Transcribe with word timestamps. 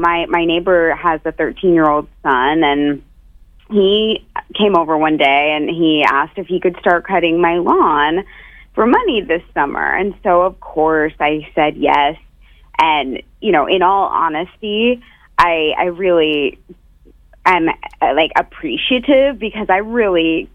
My 0.00 0.26
my 0.26 0.44
neighbor 0.44 0.94
has 0.94 1.20
a 1.24 1.32
13 1.32 1.74
year 1.74 1.88
old 1.88 2.08
son, 2.22 2.64
and 2.64 3.02
he 3.70 4.24
came 4.54 4.76
over 4.76 4.96
one 4.96 5.16
day 5.16 5.52
and 5.56 5.68
he 5.68 6.04
asked 6.04 6.36
if 6.36 6.46
he 6.46 6.58
could 6.58 6.76
start 6.80 7.06
cutting 7.06 7.40
my 7.40 7.58
lawn 7.58 8.24
for 8.74 8.86
money 8.86 9.22
this 9.22 9.42
summer. 9.54 9.84
And 9.94 10.14
so, 10.22 10.42
of 10.42 10.58
course, 10.60 11.12
I 11.20 11.48
said 11.54 11.76
yes. 11.76 12.16
And 12.78 13.22
you 13.40 13.52
know, 13.52 13.66
in 13.66 13.82
all 13.82 14.08
honesty, 14.08 15.02
I 15.38 15.72
I 15.78 15.84
really 15.84 16.58
am 17.44 17.68
uh, 17.68 18.14
like 18.14 18.32
appreciative 18.36 19.38
because 19.38 19.68
I 19.68 19.78
really 19.78 20.48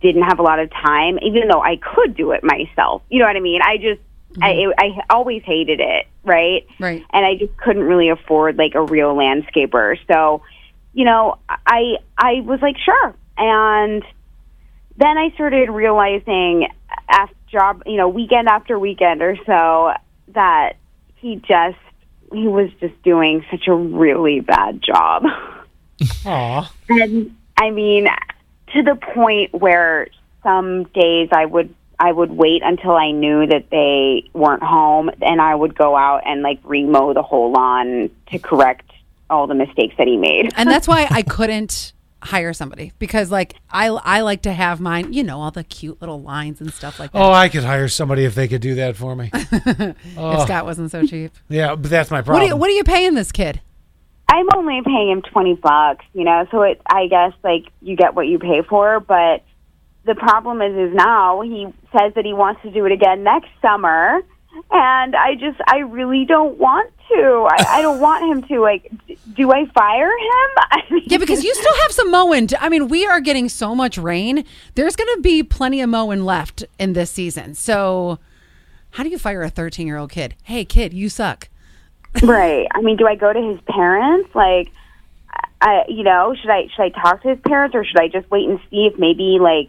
didn't 0.00 0.22
have 0.22 0.38
a 0.38 0.42
lot 0.42 0.58
of 0.58 0.70
time, 0.70 1.18
even 1.22 1.48
though 1.48 1.62
I 1.62 1.76
could 1.76 2.16
do 2.16 2.32
it 2.32 2.42
myself. 2.42 3.02
You 3.10 3.20
know 3.20 3.26
what 3.26 3.36
I 3.36 3.40
mean? 3.40 3.60
I 3.62 3.76
just 3.78 4.00
I 4.42 4.72
I 4.78 5.00
always 5.10 5.42
hated 5.44 5.80
it, 5.80 6.06
right? 6.24 6.66
Right. 6.78 7.04
And 7.12 7.24
I 7.24 7.36
just 7.36 7.56
couldn't 7.56 7.84
really 7.84 8.08
afford 8.08 8.56
like 8.56 8.74
a 8.74 8.82
real 8.82 9.14
landscaper. 9.14 9.96
So, 10.10 10.42
you 10.92 11.04
know, 11.04 11.38
I 11.48 11.96
I 12.18 12.40
was 12.40 12.60
like, 12.60 12.76
sure. 12.78 13.14
And 13.36 14.02
then 14.96 15.18
I 15.18 15.30
started 15.34 15.70
realizing 15.70 16.68
after 17.08 17.34
job, 17.54 17.82
you 17.86 17.96
know, 17.96 18.08
weekend 18.08 18.48
after 18.48 18.78
weekend 18.78 19.22
or 19.22 19.36
so 19.46 19.92
that 20.34 20.74
he 21.16 21.36
just 21.36 21.78
he 22.32 22.48
was 22.48 22.68
just 22.80 23.00
doing 23.02 23.44
such 23.50 23.68
a 23.68 23.74
really 23.74 24.40
bad 24.40 24.82
job. 24.82 25.24
Aw. 26.26 26.72
And 26.88 27.36
I 27.56 27.70
mean, 27.70 28.08
to 28.74 28.82
the 28.82 28.96
point 28.96 29.54
where 29.54 30.08
some 30.42 30.84
days 30.84 31.28
I 31.32 31.46
would 31.46 31.74
I 31.98 32.12
would 32.12 32.30
wait 32.32 32.62
until 32.64 32.92
I 32.92 33.10
knew 33.12 33.46
that 33.46 33.70
they 33.70 34.28
weren't 34.32 34.62
home, 34.62 35.10
and 35.22 35.40
I 35.40 35.54
would 35.54 35.74
go 35.76 35.96
out 35.96 36.22
and 36.26 36.42
like 36.42 36.62
remow 36.62 37.14
the 37.14 37.22
whole 37.22 37.52
lawn 37.52 38.10
to 38.30 38.38
correct 38.38 38.90
all 39.30 39.46
the 39.46 39.54
mistakes 39.54 39.94
that 39.98 40.06
he 40.06 40.16
made. 40.16 40.52
and 40.56 40.68
that's 40.68 40.86
why 40.88 41.06
I 41.10 41.22
couldn't 41.22 41.92
hire 42.22 42.54
somebody 42.54 42.90
because 42.98 43.30
like 43.30 43.54
I 43.70 43.88
I 43.88 44.22
like 44.22 44.40
to 44.42 44.52
have 44.52 44.80
mine, 44.80 45.12
you 45.12 45.22
know, 45.22 45.40
all 45.40 45.50
the 45.50 45.62
cute 45.64 46.00
little 46.00 46.22
lines 46.22 46.58
and 46.60 46.72
stuff 46.72 46.98
like 46.98 47.12
that. 47.12 47.18
Oh, 47.18 47.30
I 47.32 47.48
could 47.50 47.64
hire 47.64 47.86
somebody 47.88 48.24
if 48.24 48.34
they 48.34 48.48
could 48.48 48.62
do 48.62 48.74
that 48.76 48.96
for 48.96 49.14
me. 49.14 49.30
If 49.34 50.42
Scott 50.42 50.64
wasn't 50.64 50.90
so 50.90 51.04
cheap. 51.06 51.32
Yeah, 51.48 51.74
but 51.74 51.90
that's 51.90 52.10
my 52.10 52.18
What 52.18 52.24
problem. 52.26 52.44
are 52.44 52.48
you, 52.48 52.56
what 52.56 52.70
are 52.70 52.74
you 52.74 52.84
paying 52.84 53.14
this 53.14 53.30
kid? 53.32 53.60
I'm 54.28 54.46
only 54.56 54.80
paying 54.84 55.10
him 55.10 55.20
twenty 55.22 55.54
bucks, 55.54 56.04
you 56.14 56.24
know, 56.24 56.46
so 56.50 56.62
it 56.62 56.80
I 56.86 57.08
guess 57.08 57.32
like 57.42 57.66
you 57.82 57.94
get 57.94 58.14
what 58.14 58.26
you 58.26 58.38
pay 58.38 58.62
for, 58.62 59.00
but 59.00 59.42
the 60.04 60.14
problem 60.14 60.60
is 60.62 60.74
is 60.90 60.94
now 60.94 61.40
he 61.40 61.66
says 61.96 62.12
that 62.14 62.24
he 62.24 62.32
wants 62.32 62.62
to 62.62 62.70
do 62.70 62.84
it 62.86 62.92
again 62.92 63.22
next 63.22 63.48
summer 63.62 64.20
and 64.70 65.16
I 65.16 65.34
just 65.34 65.60
I 65.66 65.78
really 65.78 66.24
don't 66.24 66.58
want 66.58 66.92
to. 67.08 67.48
I, 67.50 67.78
I 67.78 67.82
don't 67.82 68.00
want 68.00 68.24
him 68.24 68.48
to 68.48 68.60
like 68.60 68.90
d- 69.06 69.18
do 69.34 69.52
I 69.52 69.66
fire 69.66 70.10
him? 70.10 70.50
I 70.70 70.82
mean, 70.90 71.02
Yeah, 71.06 71.18
because 71.18 71.44
you 71.44 71.54
still 71.54 71.74
have 71.82 71.92
some 71.92 72.10
mowing. 72.10 72.46
To, 72.48 72.62
I 72.62 72.68
mean, 72.68 72.88
we 72.88 73.06
are 73.06 73.20
getting 73.20 73.48
so 73.48 73.74
much 73.74 73.98
rain. 73.98 74.44
There's 74.74 74.96
going 74.96 75.14
to 75.16 75.20
be 75.20 75.42
plenty 75.42 75.80
of 75.80 75.90
mowing 75.90 76.24
left 76.24 76.64
in 76.78 76.92
this 76.92 77.10
season. 77.10 77.54
So, 77.54 78.18
how 78.90 79.02
do 79.02 79.08
you 79.08 79.18
fire 79.18 79.42
a 79.42 79.50
13 79.50 79.86
year 79.86 79.96
old 79.96 80.10
kid? 80.10 80.34
Hey, 80.44 80.64
kid, 80.64 80.92
you 80.92 81.08
suck. 81.08 81.48
Right. 82.22 82.68
I 82.72 82.80
mean, 82.80 82.96
do 82.96 83.08
I 83.08 83.16
go 83.16 83.32
to 83.32 83.42
his 83.42 83.60
parents? 83.62 84.32
Like, 84.36 84.70
I, 85.60 85.82
you 85.88 86.04
know, 86.04 86.32
should 86.40 86.48
I 86.48 86.68
should 86.68 86.82
I 86.82 86.88
talk 86.90 87.22
to 87.22 87.30
his 87.30 87.40
parents 87.40 87.74
or 87.74 87.84
should 87.84 87.98
I 87.98 88.06
just 88.06 88.30
wait 88.30 88.48
and 88.48 88.60
see 88.70 88.86
if 88.86 88.96
maybe 89.00 89.38
like, 89.40 89.68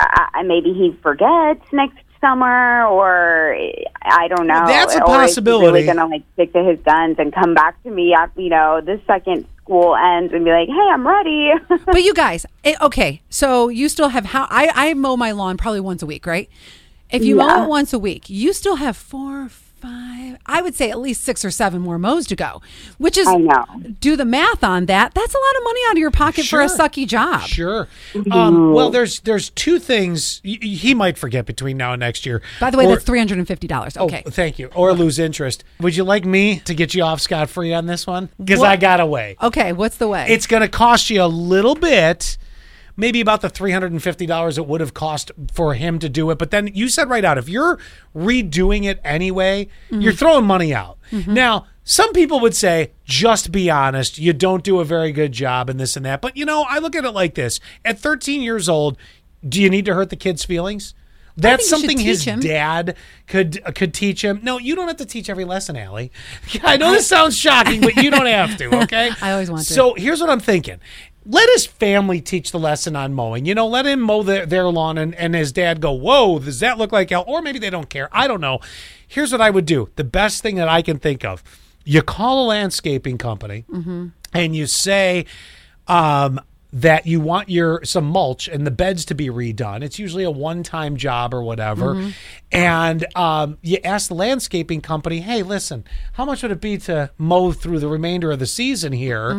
I, 0.00 0.42
maybe 0.44 0.72
he 0.72 0.96
forgets 1.02 1.64
next 1.72 1.98
summer 2.20 2.84
or 2.86 3.54
I 4.02 4.28
don't 4.28 4.46
know. 4.46 4.66
That's 4.66 4.94
a 4.94 5.02
Or 5.02 5.22
is 5.24 5.34
he 5.34 5.40
possibility. 5.42 5.66
really 5.66 5.86
gonna 5.86 6.06
like 6.06 6.22
stick 6.34 6.52
to 6.54 6.62
his 6.64 6.78
guns 6.80 7.16
and 7.18 7.32
come 7.32 7.54
back 7.54 7.82
to 7.82 7.90
me, 7.90 8.14
after, 8.14 8.40
you 8.40 8.50
know, 8.50 8.80
the 8.80 9.00
second 9.06 9.46
school 9.62 9.94
ends 9.96 10.32
and 10.32 10.44
be 10.44 10.50
like, 10.50 10.68
hey, 10.68 10.88
I'm 10.92 11.06
ready. 11.06 11.50
But 11.86 12.02
you 12.02 12.14
guys, 12.14 12.46
it, 12.64 12.80
okay, 12.80 13.22
so 13.28 13.68
you 13.68 13.88
still 13.88 14.08
have 14.08 14.26
how 14.26 14.46
I, 14.50 14.70
I 14.74 14.94
mow 14.94 15.16
my 15.16 15.32
lawn 15.32 15.56
probably 15.56 15.80
once 15.80 16.02
a 16.02 16.06
week, 16.06 16.26
right? 16.26 16.48
If 17.10 17.24
you 17.24 17.36
mow 17.36 17.64
it 17.64 17.68
once 17.68 17.92
a 17.92 17.98
week, 17.98 18.28
you 18.30 18.52
still 18.52 18.76
have 18.76 18.96
four, 18.96 19.48
five, 19.86 20.36
I 20.46 20.62
would 20.62 20.74
say 20.74 20.90
at 20.90 20.98
least 20.98 21.22
six 21.22 21.44
or 21.44 21.50
seven 21.50 21.80
more 21.82 21.98
mows 21.98 22.26
to 22.28 22.36
go, 22.36 22.60
which 22.98 23.16
is 23.16 23.26
I 23.26 23.36
know. 23.36 23.64
do 24.00 24.16
the 24.16 24.24
math 24.24 24.64
on 24.64 24.86
that. 24.86 25.14
That's 25.14 25.34
a 25.34 25.38
lot 25.38 25.56
of 25.58 25.64
money 25.64 25.80
out 25.88 25.92
of 25.92 25.98
your 25.98 26.10
pocket 26.10 26.46
for 26.46 26.60
a 26.60 26.66
sucky 26.66 27.06
job. 27.06 27.42
Sure. 27.42 27.88
Um, 28.30 28.72
well, 28.72 28.90
there's 28.90 29.20
there's 29.20 29.50
two 29.50 29.78
things 29.78 30.40
y- 30.44 30.58
y- 30.60 30.68
he 30.68 30.94
might 30.94 31.18
forget 31.18 31.46
between 31.46 31.76
now 31.76 31.92
and 31.92 32.00
next 32.00 32.26
year. 32.26 32.42
By 32.60 32.70
the 32.70 32.78
way, 32.78 32.86
Or- 32.86 32.90
that's 32.94 33.04
three 33.04 33.18
hundred 33.18 33.38
and 33.38 33.46
fifty 33.48 33.66
dollars. 33.66 33.96
Okay. 33.96 34.22
Oh, 34.26 34.30
thank 34.30 34.58
you. 34.58 34.68
Or 34.74 34.92
lose 34.92 35.18
interest. 35.18 35.64
Would 35.80 35.96
you 35.96 36.04
like 36.04 36.24
me 36.24 36.60
to 36.60 36.74
get 36.74 36.94
you 36.94 37.02
off 37.02 37.20
scot 37.20 37.48
free 37.48 37.72
on 37.72 37.86
this 37.86 38.06
one? 38.06 38.28
Because 38.38 38.62
I 38.62 38.76
got 38.76 39.00
away. 39.00 39.36
Okay, 39.42 39.72
what's 39.72 39.96
the 39.98 40.08
way? 40.08 40.26
It's 40.28 40.46
going 40.46 40.62
to 40.62 40.68
cost 40.68 41.10
you 41.10 41.22
a 41.22 41.26
little 41.26 41.74
bit, 41.74 42.36
maybe 42.96 43.20
about 43.20 43.40
the 43.40 43.48
$350 43.48 44.58
it 44.58 44.66
would 44.66 44.80
have 44.80 44.94
cost 44.94 45.30
for 45.52 45.74
him 45.74 45.98
to 45.98 46.08
do 46.08 46.30
it. 46.30 46.38
But 46.38 46.50
then 46.50 46.68
you 46.68 46.88
said 46.88 47.08
right 47.08 47.24
out, 47.24 47.38
if 47.38 47.48
you're 47.48 47.78
redoing 48.14 48.84
it 48.84 49.00
anyway, 49.04 49.68
you're 49.90 50.12
throwing 50.12 50.44
money 50.44 50.74
out. 50.74 50.98
Now, 51.26 51.66
some 51.84 52.12
people 52.12 52.40
would 52.40 52.54
say, 52.54 52.92
just 53.04 53.52
be 53.52 53.70
honest. 53.70 54.18
You 54.18 54.32
don't 54.32 54.64
do 54.64 54.80
a 54.80 54.84
very 54.84 55.12
good 55.12 55.32
job 55.32 55.70
and 55.70 55.78
this 55.78 55.96
and 55.96 56.04
that. 56.04 56.20
But, 56.20 56.36
you 56.36 56.44
know, 56.44 56.64
I 56.68 56.78
look 56.78 56.96
at 56.96 57.04
it 57.04 57.12
like 57.12 57.34
this 57.34 57.60
at 57.84 57.98
13 57.98 58.42
years 58.42 58.68
old, 58.68 58.98
do 59.48 59.62
you 59.62 59.70
need 59.70 59.84
to 59.84 59.94
hurt 59.94 60.10
the 60.10 60.16
kid's 60.16 60.44
feelings? 60.44 60.94
That's 61.36 61.68
think 61.68 61.70
you 61.70 61.76
should 61.76 61.90
something 61.90 61.98
his 62.06 62.24
him. 62.24 62.40
dad 62.40 62.96
could 63.26 63.60
uh, 63.64 63.70
could 63.70 63.92
teach 63.92 64.24
him. 64.24 64.40
No, 64.42 64.58
you 64.58 64.74
don't 64.74 64.88
have 64.88 64.96
to 64.96 65.04
teach 65.04 65.28
every 65.28 65.44
lesson, 65.44 65.76
Allie. 65.76 66.10
I 66.62 66.78
know 66.78 66.92
this 66.92 67.06
sounds 67.06 67.36
shocking, 67.36 67.82
but 67.82 67.96
you 67.96 68.10
don't 68.10 68.26
have 68.26 68.56
to. 68.58 68.66
Okay. 68.86 69.10
I 69.20 69.32
always 69.32 69.50
want 69.50 69.66
to. 69.66 69.72
So 69.72 69.94
here's 69.94 70.20
what 70.20 70.30
I'm 70.30 70.40
thinking. 70.40 70.80
Let 71.28 71.48
his 71.50 71.66
family 71.66 72.20
teach 72.20 72.52
the 72.52 72.58
lesson 72.58 72.94
on 72.94 73.12
mowing. 73.12 73.46
You 73.46 73.54
know, 73.54 73.66
let 73.66 73.84
him 73.84 74.00
mow 74.00 74.22
their, 74.22 74.46
their 74.46 74.64
lawn 74.68 74.96
and, 74.96 75.14
and 75.16 75.34
his 75.34 75.50
dad 75.50 75.80
go, 75.80 75.92
Whoa, 75.92 76.38
does 76.38 76.60
that 76.60 76.78
look 76.78 76.92
like 76.92 77.10
hell? 77.10 77.24
Or 77.26 77.42
maybe 77.42 77.58
they 77.58 77.70
don't 77.70 77.90
care. 77.90 78.08
I 78.12 78.28
don't 78.28 78.40
know. 78.40 78.60
Here's 79.08 79.32
what 79.32 79.40
I 79.40 79.50
would 79.50 79.66
do. 79.66 79.90
The 79.96 80.04
best 80.04 80.42
thing 80.42 80.56
that 80.56 80.68
I 80.68 80.82
can 80.82 80.98
think 80.98 81.24
of. 81.24 81.42
You 81.84 82.02
call 82.02 82.44
a 82.44 82.46
landscaping 82.46 83.18
company 83.18 83.64
and 84.34 84.54
you 84.56 84.66
say, 84.66 85.26
um, 85.88 86.40
that 86.72 87.06
you 87.06 87.20
want 87.20 87.48
your 87.48 87.82
some 87.84 88.04
mulch 88.04 88.48
and 88.48 88.66
the 88.66 88.70
beds 88.70 89.06
to 89.06 89.14
be 89.14 89.28
redone. 89.28 89.82
It's 89.82 89.98
usually 89.98 90.24
a 90.24 90.30
one-time 90.30 90.96
job 90.96 91.32
or 91.32 91.42
whatever. 91.42 92.12
And 92.52 93.06
um, 93.16 93.56
you 93.62 93.78
ask 93.82 94.08
the 94.08 94.14
landscaping 94.14 94.82
company, 94.82 95.20
"Hey, 95.20 95.42
listen, 95.42 95.84
how 96.14 96.24
much 96.26 96.42
would 96.42 96.50
it 96.50 96.60
be 96.60 96.76
to 96.78 97.10
mow 97.16 97.52
through 97.52 97.78
the 97.78 97.88
remainder 97.88 98.30
of 98.30 98.40
the 98.40 98.46
season 98.46 98.92
here?" 98.92 99.30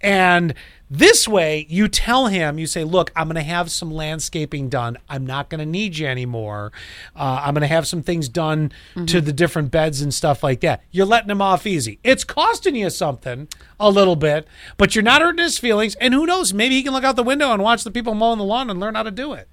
And 0.00 0.54
this 0.90 1.28
way, 1.28 1.66
you 1.68 1.86
tell 1.86 2.26
him, 2.26 2.58
you 2.58 2.66
say, 2.66 2.82
"Look, 2.82 3.12
I'm 3.14 3.28
going 3.28 3.36
to 3.36 3.42
have 3.42 3.70
some 3.70 3.92
landscaping 3.92 4.68
done. 4.68 4.98
I'm 5.08 5.24
not 5.24 5.48
going 5.48 5.60
to 5.60 5.66
need 5.66 5.96
you 5.96 6.06
anymore. 6.06 6.72
Uh, 7.14 7.42
I'm 7.44 7.54
going 7.54 7.62
to 7.62 7.68
have 7.68 7.86
some 7.86 8.02
things 8.02 8.28
done 8.28 8.72
to 9.06 9.20
the 9.20 9.32
different 9.32 9.70
beds 9.70 10.02
and 10.02 10.12
stuff 10.12 10.42
like 10.42 10.60
that." 10.60 10.82
You're 10.90 11.06
letting 11.06 11.30
him 11.30 11.40
off 11.40 11.66
easy. 11.66 12.00
It's 12.02 12.24
costing 12.24 12.74
you 12.74 12.90
something 12.90 13.48
a 13.78 13.88
little 13.88 14.16
bit, 14.16 14.48
but 14.76 14.94
you're 14.94 15.04
not 15.04 15.22
hurting 15.22 15.44
his 15.44 15.58
feelings. 15.58 15.94
And 15.96 16.12
who 16.12 16.26
knows? 16.26 16.52
Maybe 16.52 16.74
he 16.74 16.82
can 16.82 16.92
look 16.92 17.04
out 17.04 17.16
the 17.16 17.22
window 17.22 17.52
and 17.52 17.62
watch 17.62 17.84
the 17.84 17.90
people 17.90 18.14
mowing 18.14 18.38
the 18.38 18.44
lawn 18.44 18.68
and 18.68 18.80
learn 18.80 18.96
how 18.96 19.04
to 19.04 19.10
do 19.10 19.32
it 19.32 19.48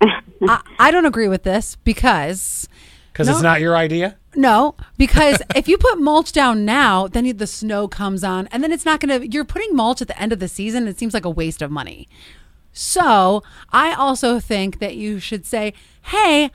I, 0.42 0.60
I 0.78 0.90
don't 0.90 1.06
agree 1.06 1.28
with 1.28 1.42
this 1.42 1.76
because 1.76 2.68
because 3.14 3.28
No. 3.28 3.32
it's 3.34 3.42
not 3.42 3.60
your 3.62 3.74
idea. 3.76 4.16
no, 4.34 4.74
because 4.98 5.40
if 5.56 5.68
you 5.68 5.78
put 5.78 5.98
mulch 6.00 6.32
down 6.32 6.64
now, 6.66 7.06
then 7.08 7.34
the 7.36 7.46
snow 7.46 7.88
comes 7.88 8.22
on, 8.22 8.48
and 8.48 8.62
then 8.62 8.72
it's 8.72 8.84
not 8.84 9.00
going 9.00 9.20
to. 9.22 9.26
You're 9.32 9.44
putting 9.46 9.74
mulch 9.74 10.02
at 10.02 10.08
the 10.08 10.20
end 10.20 10.32
of 10.32 10.40
the 10.40 10.48
season. 10.48 10.86
It 10.88 10.98
seems 10.98 11.14
like 11.14 11.24
a 11.24 11.30
waste 11.30 11.62
of 11.62 11.70
money. 11.70 12.08
So 12.72 13.42
I 13.72 13.94
also 13.94 14.40
think 14.40 14.80
that 14.80 14.96
you 14.96 15.18
should 15.20 15.46
say, 15.46 15.72
"Hey." 16.02 16.50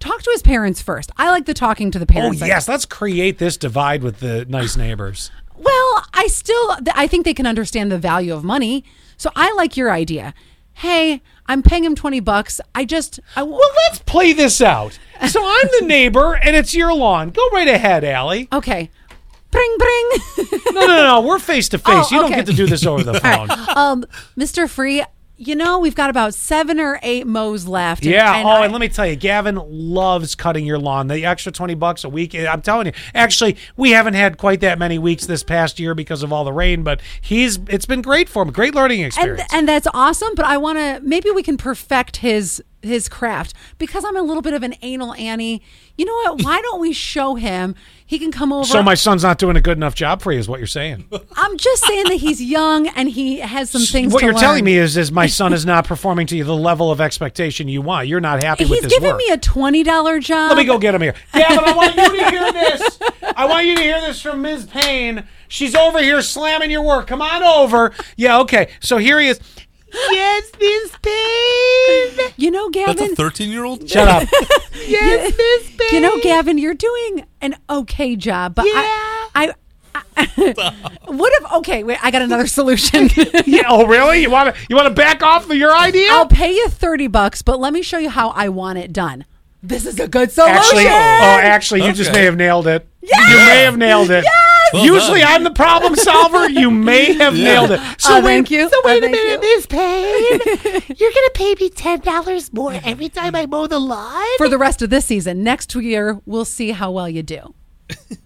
Talk 0.00 0.20
to 0.22 0.30
his 0.32 0.42
parents 0.42 0.82
first. 0.82 1.10
I 1.16 1.30
like 1.30 1.46
the 1.46 1.54
talking 1.54 1.90
to 1.92 1.98
the 1.98 2.04
parents. 2.04 2.36
Oh 2.36 2.44
parents. 2.44 2.66
yes, 2.66 2.68
let's 2.68 2.84
create 2.84 3.38
this 3.38 3.56
divide 3.56 4.02
with 4.02 4.20
the 4.20 4.44
nice 4.46 4.76
neighbors. 4.76 5.30
Well, 5.56 6.04
I 6.12 6.26
still 6.26 6.76
I 6.94 7.06
think 7.06 7.24
they 7.24 7.32
can 7.32 7.46
understand 7.46 7.90
the 7.90 7.96
value 7.96 8.34
of 8.34 8.44
money. 8.44 8.84
So 9.16 9.30
I 9.34 9.50
like 9.54 9.78
your 9.78 9.90
idea. 9.90 10.34
Hey, 10.74 11.22
I'm 11.46 11.62
paying 11.62 11.84
him 11.84 11.94
20 11.94 12.20
bucks. 12.20 12.60
I 12.74 12.84
just 12.84 13.20
I 13.36 13.42
Well, 13.42 13.60
let's 13.88 13.98
play 14.00 14.32
this 14.32 14.60
out. 14.60 14.98
So 15.28 15.40
I'm 15.44 15.68
the 15.80 15.86
neighbor, 15.86 16.34
and 16.34 16.56
it's 16.56 16.74
your 16.74 16.92
lawn. 16.94 17.30
Go 17.30 17.46
right 17.52 17.68
ahead, 17.68 18.04
Allie. 18.04 18.48
Okay. 18.52 18.90
Bring 19.50 19.74
bring. 19.78 20.10
No, 20.72 20.86
no, 20.86 21.02
no. 21.06 21.20
We're 21.20 21.38
face 21.38 21.68
to 21.70 21.78
face. 21.78 21.86
Oh, 21.94 22.08
You 22.10 22.16
don't 22.22 22.24
okay. 22.32 22.40
get 22.40 22.46
to 22.46 22.52
do 22.54 22.66
this 22.66 22.84
over 22.84 23.04
the 23.04 23.14
phone. 23.20 23.50
um 23.76 24.04
Mr. 24.36 24.68
Free, 24.68 25.04
you 25.46 25.54
know, 25.56 25.78
we've 25.78 25.94
got 25.94 26.10
about 26.10 26.34
7 26.34 26.78
or 26.80 26.98
8 27.02 27.26
mows 27.26 27.66
left. 27.66 28.04
Yeah. 28.04 28.42
oh, 28.44 28.48
I- 28.48 28.64
and 28.64 28.72
let 28.72 28.80
me 28.80 28.88
tell 28.88 29.06
you, 29.06 29.16
Gavin 29.16 29.60
loves 29.68 30.34
cutting 30.34 30.64
your 30.66 30.78
lawn. 30.78 31.08
The 31.08 31.24
extra 31.24 31.52
twenty 31.52 31.74
bucks 31.74 32.04
a 32.04 32.08
week. 32.08 32.34
I'm 32.34 32.62
telling 32.62 32.86
you. 32.86 32.92
Actually, 33.14 33.56
we 33.76 33.90
haven't 33.90 34.14
had 34.14 34.38
quite 34.38 34.60
that 34.60 34.78
many 34.78 34.98
weeks 34.98 35.26
this 35.26 35.42
past 35.42 35.78
year 35.78 35.94
because 35.94 36.22
of 36.22 36.32
all 36.32 36.44
the 36.44 36.52
rain, 36.52 36.82
but 36.82 37.00
he's 37.20 37.58
it's 37.68 37.86
been 37.86 38.02
great 38.02 38.28
for 38.28 38.42
him. 38.42 38.50
Great 38.52 38.74
learning 38.74 39.00
and 39.02 39.06
experience. 39.08 39.52
and 39.52 39.68
that's 39.68 39.86
awesome, 39.94 40.34
but 40.34 40.44
I 40.46 40.56
want 40.56 40.78
to 40.78 41.00
maybe 41.02 41.30
we 41.30 41.42
can 41.42 41.56
perfect 41.56 42.16
his 42.18 42.62
his 42.84 43.08
craft 43.08 43.54
because 43.78 44.04
I'm 44.04 44.16
a 44.16 44.22
little 44.22 44.42
bit 44.42 44.54
of 44.54 44.62
an 44.62 44.74
anal 44.82 45.14
Annie. 45.14 45.62
You 45.96 46.04
know 46.06 46.14
what? 46.14 46.42
Why 46.42 46.60
don't 46.60 46.80
we 46.80 46.92
show 46.92 47.34
him? 47.34 47.74
He 48.06 48.18
can 48.18 48.30
come 48.30 48.52
over. 48.52 48.66
So 48.66 48.82
my 48.82 48.94
son's 48.94 49.22
not 49.22 49.38
doing 49.38 49.56
a 49.56 49.60
good 49.60 49.78
enough 49.78 49.94
job 49.94 50.20
for 50.20 50.30
you, 50.30 50.38
is 50.38 50.48
what 50.48 50.60
you're 50.60 50.66
saying. 50.66 51.06
I'm 51.36 51.56
just 51.56 51.84
saying 51.84 52.04
that 52.04 52.16
he's 52.16 52.42
young 52.42 52.86
and 52.88 53.08
he 53.08 53.40
has 53.40 53.70
some 53.70 53.82
things. 53.82 54.12
what 54.12 54.22
you're 54.22 54.32
learn. 54.32 54.40
telling 54.40 54.64
me 54.64 54.76
is, 54.76 54.96
is 54.96 55.10
my 55.10 55.26
son 55.26 55.52
is 55.52 55.64
not 55.74 55.86
performing 55.86 56.26
to 56.28 56.36
you 56.36 56.44
the 56.44 56.54
level 56.54 56.90
of 56.90 57.00
expectation 57.00 57.66
you 57.68 57.80
want. 57.80 58.08
You're 58.08 58.20
not 58.20 58.42
happy 58.42 58.64
with 58.64 58.82
his 58.82 58.82
work. 58.84 58.92
he's 58.92 59.00
giving 59.00 59.16
me 59.16 59.28
a 59.30 59.38
twenty 59.38 59.82
dollar 59.82 60.20
job. 60.20 60.50
Let 60.50 60.58
me 60.58 60.64
go 60.64 60.78
get 60.78 60.94
him 60.94 61.00
here. 61.00 61.14
Gavin, 61.32 61.64
I 61.64 61.74
want 61.74 61.96
you 61.96 62.08
to 62.08 62.30
hear 62.30 62.52
this. 62.52 62.98
I 63.36 63.46
want 63.46 63.66
you 63.66 63.76
to 63.76 63.82
hear 63.82 64.00
this 64.00 64.20
from 64.20 64.42
Ms. 64.42 64.66
Payne. 64.66 65.26
She's 65.48 65.74
over 65.74 66.00
here 66.00 66.20
slamming 66.22 66.70
your 66.70 66.82
work. 66.82 67.06
Come 67.06 67.22
on 67.22 67.42
over. 67.42 67.92
Yeah, 68.16 68.40
okay. 68.40 68.68
So 68.80 68.98
here 68.98 69.18
he 69.18 69.28
is. 69.28 69.40
Yes, 70.10 70.50
Ms. 70.60 70.92
Payne. 71.02 72.32
You 72.36 72.50
know, 72.50 72.68
Gavin. 72.70 72.96
That's 72.96 73.12
a 73.12 73.16
13 73.16 73.50
year 73.50 73.64
old? 73.64 73.88
Shut 73.88 74.08
up. 74.08 74.28
yes, 74.86 75.36
Ms. 75.36 75.76
Payne. 75.78 75.88
You 75.92 76.00
know, 76.00 76.18
Gavin, 76.20 76.58
you're 76.58 76.74
doing 76.74 77.24
an 77.40 77.56
okay 77.70 78.16
job, 78.16 78.54
but 78.54 78.66
I, 78.66 79.28
I, 79.34 79.54
I 79.94 80.94
what 81.06 81.32
if? 81.40 81.52
Okay, 81.54 81.84
wait, 81.84 81.98
I 82.02 82.10
got 82.10 82.22
another 82.22 82.46
solution. 82.46 83.08
Yeah, 83.46 83.64
oh, 83.68 83.86
really? 83.86 84.22
You 84.22 84.30
want 84.30 84.54
to 84.54 84.60
you 84.68 84.74
want 84.74 84.88
to 84.88 84.94
back 84.94 85.22
off 85.22 85.48
of 85.48 85.56
your 85.56 85.74
idea? 85.74 86.08
I'll 86.10 86.26
pay 86.26 86.52
you 86.52 86.68
thirty 86.68 87.06
bucks, 87.06 87.42
but 87.42 87.60
let 87.60 87.72
me 87.72 87.82
show 87.82 87.98
you 87.98 88.08
how 88.08 88.30
I 88.30 88.48
want 88.48 88.78
it 88.78 88.92
done. 88.92 89.24
This 89.62 89.86
is 89.86 90.00
a 90.00 90.08
good 90.08 90.32
solution. 90.32 90.56
Actually, 90.56 90.86
oh, 90.86 90.90
oh 90.90 91.40
actually, 91.40 91.84
you 91.84 91.92
just 91.92 92.12
may 92.12 92.24
have 92.24 92.36
nailed 92.36 92.66
it. 92.66 92.86
You 93.02 93.10
may 93.10 93.62
have 93.64 93.76
nailed 93.76 94.10
it. 94.10 94.24
Well 94.74 94.84
Usually, 94.84 95.20
done. 95.20 95.32
I'm 95.32 95.44
the 95.44 95.50
problem 95.52 95.94
solver. 95.96 96.48
You 96.48 96.70
may 96.70 97.12
have 97.18 97.36
Yeah. 97.36 97.44
nailed 97.44 97.70
it. 97.72 97.80
Oh, 98.06 98.20
thank 98.22 98.50
you. 98.50 98.68
So 98.68 98.76
wait 98.84 99.02
Oh, 99.02 99.06
a 99.06 99.10
minute, 99.10 99.42
you. 99.42 99.56
Miss 99.56 99.66
Payne. 99.66 100.40
You're 100.98 101.12
gonna 101.12 101.30
pay 101.34 101.54
me 101.60 101.70
ten 101.70 102.00
dollars 102.00 102.52
more 102.52 102.72
every 102.84 103.08
time 103.08 103.34
I 103.34 103.46
mow 103.46 103.66
the 103.66 103.78
lawn? 103.78 104.26
For 104.38 104.48
the 104.48 104.58
rest 104.58 104.82
of 104.82 104.90
this 104.90 105.06
season, 105.06 105.42
next 105.42 105.74
year 105.74 106.20
we'll 106.26 106.44
see 106.44 106.72
how 106.72 106.90
well 106.90 107.08
you 107.08 107.22
do. 107.22 107.54